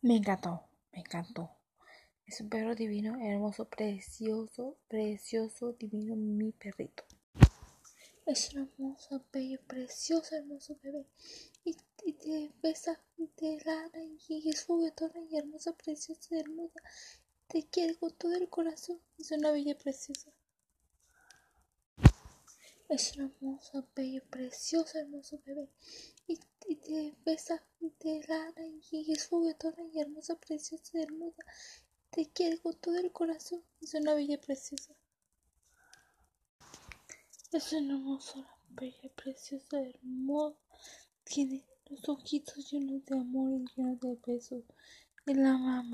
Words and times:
Me 0.00 0.14
encantó, 0.14 0.62
me 0.92 1.00
encantó. 1.00 1.50
Es 2.24 2.40
un 2.40 2.48
perro 2.48 2.76
divino, 2.76 3.18
hermoso, 3.20 3.68
precioso, 3.68 4.78
precioso, 4.86 5.72
divino, 5.72 6.14
mi 6.14 6.52
perrito. 6.52 7.02
Es 8.24 8.54
un 8.54 8.68
hermoso, 8.68 9.24
bello, 9.32 9.58
precioso, 9.66 10.36
hermoso 10.36 10.78
bebé. 10.84 11.04
Y, 11.64 11.74
te 12.12 12.52
besa, 12.62 13.00
y 13.16 13.26
te 13.26 13.58
ladra, 13.64 14.00
y 14.28 14.48
es 14.48 14.64
juguetona, 14.64 15.20
y 15.28 15.36
hermosa, 15.36 15.72
preciosa, 15.76 16.38
hermosa. 16.38 16.80
Te 17.48 17.66
quiere 17.66 17.96
con 17.96 18.12
todo 18.12 18.34
el 18.36 18.48
corazón. 18.48 19.00
Es 19.18 19.32
una 19.32 19.50
bella 19.50 19.76
preciosa. 19.76 20.30
Es 22.88 23.18
un 23.18 23.24
hermoso, 23.24 23.86
bello, 23.94 24.22
precioso, 24.30 24.98
hermoso 24.98 25.38
bebé. 25.44 25.68
Y, 26.26 26.36
te 26.76 27.14
besa, 27.22 27.62
y 27.80 27.90
te 27.90 28.20
ladra, 28.26 28.64
y 28.66 29.12
es 29.12 29.26
juguetona, 29.26 29.82
y 29.92 30.00
hermosa, 30.00 30.36
preciosa, 30.36 30.98
hermosa. 30.98 31.42
Te 32.10 32.30
quiere 32.30 32.58
con 32.58 32.74
todo 32.76 32.96
el 32.96 33.12
corazón. 33.12 33.62
Es 33.82 33.92
una 33.92 34.14
bella 34.14 34.40
preciosa. 34.40 34.94
Es 37.52 37.72
una 37.74 37.94
hermosa, 37.94 38.48
bella, 38.70 39.10
preciosa, 39.14 39.82
hermosa. 39.82 40.56
Tiene 41.24 41.66
los 41.90 42.08
ojitos 42.08 42.70
llenos 42.70 43.04
de 43.04 43.18
amor 43.18 43.52
y 43.52 43.66
llenos 43.76 44.00
de 44.00 44.18
besos. 44.26 44.64
Y 45.26 45.34
la 45.34 45.58
mamá. 45.58 45.86